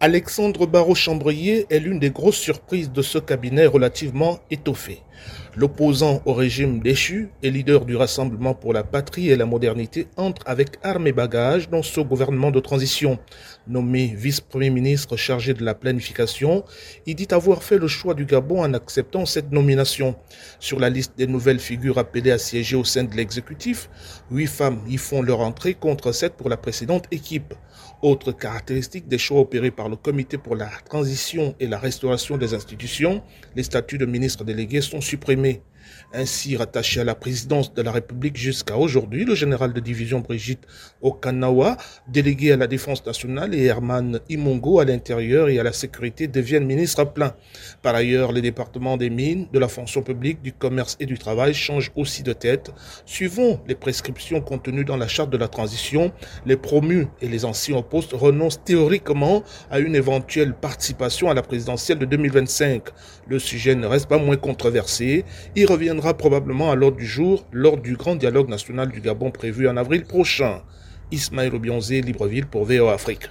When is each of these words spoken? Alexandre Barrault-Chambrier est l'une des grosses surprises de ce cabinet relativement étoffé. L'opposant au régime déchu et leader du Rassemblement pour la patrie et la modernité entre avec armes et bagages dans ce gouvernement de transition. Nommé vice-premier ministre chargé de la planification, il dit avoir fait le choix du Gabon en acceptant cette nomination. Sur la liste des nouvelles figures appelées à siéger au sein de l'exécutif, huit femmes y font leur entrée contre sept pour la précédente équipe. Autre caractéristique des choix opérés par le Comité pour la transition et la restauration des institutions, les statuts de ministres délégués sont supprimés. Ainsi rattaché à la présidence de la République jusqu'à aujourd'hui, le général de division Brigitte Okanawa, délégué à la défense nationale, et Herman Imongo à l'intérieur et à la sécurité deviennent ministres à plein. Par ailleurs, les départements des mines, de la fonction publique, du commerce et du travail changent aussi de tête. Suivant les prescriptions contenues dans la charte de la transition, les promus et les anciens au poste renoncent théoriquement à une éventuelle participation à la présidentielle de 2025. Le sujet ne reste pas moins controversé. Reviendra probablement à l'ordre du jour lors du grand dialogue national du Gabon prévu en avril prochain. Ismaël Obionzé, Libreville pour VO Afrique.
Alexandre 0.00 0.68
Barrault-Chambrier 0.68 1.66
est 1.70 1.80
l'une 1.80 1.98
des 1.98 2.10
grosses 2.10 2.36
surprises 2.36 2.92
de 2.92 3.02
ce 3.02 3.18
cabinet 3.18 3.66
relativement 3.66 4.38
étoffé. 4.48 5.02
L'opposant 5.56 6.22
au 6.24 6.34
régime 6.34 6.78
déchu 6.78 7.30
et 7.42 7.50
leader 7.50 7.84
du 7.84 7.96
Rassemblement 7.96 8.54
pour 8.54 8.72
la 8.72 8.84
patrie 8.84 9.30
et 9.30 9.34
la 9.34 9.44
modernité 9.44 10.06
entre 10.16 10.42
avec 10.46 10.78
armes 10.84 11.08
et 11.08 11.12
bagages 11.12 11.68
dans 11.68 11.82
ce 11.82 12.00
gouvernement 12.00 12.52
de 12.52 12.60
transition. 12.60 13.18
Nommé 13.66 14.14
vice-premier 14.16 14.70
ministre 14.70 15.16
chargé 15.16 15.54
de 15.54 15.64
la 15.64 15.74
planification, 15.74 16.64
il 17.06 17.16
dit 17.16 17.26
avoir 17.32 17.64
fait 17.64 17.78
le 17.78 17.88
choix 17.88 18.14
du 18.14 18.24
Gabon 18.24 18.62
en 18.62 18.74
acceptant 18.74 19.26
cette 19.26 19.50
nomination. 19.50 20.14
Sur 20.60 20.78
la 20.78 20.90
liste 20.90 21.14
des 21.18 21.26
nouvelles 21.26 21.58
figures 21.58 21.98
appelées 21.98 22.30
à 22.30 22.38
siéger 22.38 22.76
au 22.76 22.84
sein 22.84 23.02
de 23.02 23.16
l'exécutif, 23.16 23.90
huit 24.30 24.46
femmes 24.46 24.80
y 24.86 24.96
font 24.96 25.22
leur 25.22 25.40
entrée 25.40 25.74
contre 25.74 26.12
sept 26.12 26.34
pour 26.34 26.48
la 26.48 26.56
précédente 26.56 27.06
équipe. 27.10 27.52
Autre 28.00 28.30
caractéristique 28.30 29.08
des 29.08 29.18
choix 29.18 29.40
opérés 29.40 29.72
par 29.72 29.87
le 29.88 29.96
Comité 29.96 30.38
pour 30.38 30.56
la 30.56 30.70
transition 30.88 31.54
et 31.60 31.66
la 31.66 31.78
restauration 31.78 32.36
des 32.36 32.54
institutions, 32.54 33.22
les 33.56 33.62
statuts 33.62 33.98
de 33.98 34.06
ministres 34.06 34.44
délégués 34.44 34.80
sont 34.80 35.00
supprimés. 35.00 35.62
Ainsi 36.12 36.56
rattaché 36.56 37.00
à 37.00 37.04
la 37.04 37.14
présidence 37.14 37.74
de 37.74 37.82
la 37.82 37.92
République 37.92 38.36
jusqu'à 38.36 38.76
aujourd'hui, 38.76 39.24
le 39.24 39.34
général 39.34 39.72
de 39.72 39.80
division 39.80 40.20
Brigitte 40.20 40.66
Okanawa, 41.02 41.76
délégué 42.08 42.52
à 42.52 42.56
la 42.56 42.66
défense 42.66 43.04
nationale, 43.04 43.54
et 43.54 43.64
Herman 43.64 44.20
Imongo 44.28 44.80
à 44.80 44.84
l'intérieur 44.84 45.48
et 45.48 45.58
à 45.58 45.62
la 45.62 45.72
sécurité 45.72 46.26
deviennent 46.28 46.66
ministres 46.66 47.00
à 47.00 47.06
plein. 47.06 47.34
Par 47.82 47.94
ailleurs, 47.94 48.32
les 48.32 48.42
départements 48.42 48.96
des 48.96 49.10
mines, 49.10 49.46
de 49.52 49.58
la 49.58 49.68
fonction 49.68 50.02
publique, 50.02 50.42
du 50.42 50.52
commerce 50.52 50.96
et 51.00 51.06
du 51.06 51.18
travail 51.18 51.54
changent 51.54 51.92
aussi 51.96 52.22
de 52.22 52.32
tête. 52.32 52.72
Suivant 53.04 53.60
les 53.66 53.74
prescriptions 53.74 54.40
contenues 54.40 54.84
dans 54.84 54.96
la 54.96 55.08
charte 55.08 55.30
de 55.30 55.36
la 55.36 55.48
transition, 55.48 56.12
les 56.46 56.56
promus 56.56 57.06
et 57.20 57.28
les 57.28 57.44
anciens 57.44 57.76
au 57.76 57.82
poste 57.82 58.12
renoncent 58.12 58.62
théoriquement 58.64 59.42
à 59.70 59.78
une 59.78 59.94
éventuelle 59.94 60.54
participation 60.54 61.30
à 61.30 61.34
la 61.34 61.42
présidentielle 61.42 61.98
de 61.98 62.06
2025. 62.06 62.82
Le 63.28 63.38
sujet 63.38 63.74
ne 63.74 63.86
reste 63.86 64.08
pas 64.08 64.18
moins 64.18 64.36
controversé. 64.36 65.24
Reviendra 65.68 66.14
probablement 66.14 66.70
à 66.70 66.74
l'ordre 66.74 66.96
du 66.96 67.06
jour 67.06 67.44
lors 67.52 67.76
du 67.76 67.96
grand 67.96 68.16
dialogue 68.16 68.48
national 68.48 68.90
du 68.90 69.00
Gabon 69.00 69.30
prévu 69.30 69.68
en 69.68 69.76
avril 69.76 70.04
prochain. 70.04 70.62
Ismaël 71.12 71.54
Obionzé, 71.54 72.00
Libreville 72.00 72.46
pour 72.46 72.64
VO 72.64 72.88
Afrique. 72.88 73.28